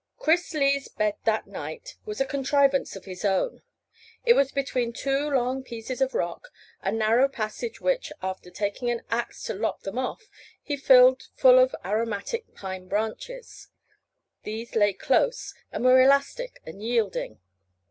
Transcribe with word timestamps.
Chris 0.17 0.51
Lee's 0.55 0.87
bed 0.87 1.13
that 1.25 1.45
night 1.45 1.95
was 2.07 2.19
a 2.19 2.25
contrivance 2.25 2.95
of 2.95 3.05
his 3.05 3.23
own. 3.23 3.61
It 4.25 4.33
was 4.33 4.51
between 4.51 4.93
two 4.93 5.29
long 5.29 5.61
pieces 5.61 6.01
of 6.01 6.15
rock, 6.15 6.49
a 6.81 6.91
narrow 6.91 7.29
passage 7.29 7.79
which, 7.79 8.11
after 8.19 8.49
taking 8.49 8.87
the 8.87 9.03
axe 9.11 9.43
to 9.43 9.53
lop 9.53 9.81
them 9.81 9.99
off, 9.99 10.27
he 10.63 10.75
filled 10.75 11.27
full 11.35 11.59
of 11.59 11.75
aromatic 11.85 12.55
pine 12.55 12.87
branches. 12.87 13.67
These 14.41 14.73
lay 14.73 14.93
close 14.93 15.53
and 15.71 15.85
were 15.85 16.01
elastic 16.01 16.63
and 16.65 16.81
yielding. 16.81 17.39